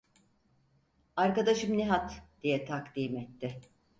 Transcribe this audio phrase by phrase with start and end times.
[1.15, 3.61] "Arkadaşım Nihat!" diye takdim etti.